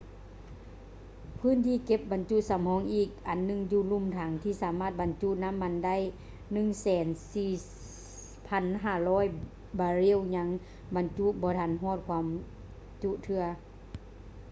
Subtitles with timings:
[1.39, 5.97] ພື້ນທີ່ເກັບບັນຈຸສຳຮອງອີກອັນໜຶ່ງຢູ່ລຸ່ມຖັງ ທີ່ສາມາດບັນຈຸນໍ້າມັນໄດ້
[8.61, 10.47] 104,500 ບາເຣວ ຍັງ
[10.95, 12.25] ບັນຈຸບໍ່ທັນຮອດຄວາມ
[13.01, 13.43] ຈຸເທື່ອ